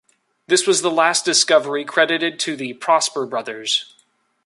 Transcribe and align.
This 0.47 0.65
was 0.65 0.81
the 0.81 0.89
last 0.89 1.25
discovery 1.25 1.85
credited 1.85 2.39
to 2.39 2.55
the 2.55 2.73
Prosper 2.73 3.27
brothers. 3.27 3.93